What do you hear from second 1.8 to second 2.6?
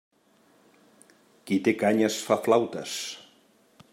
canyes fa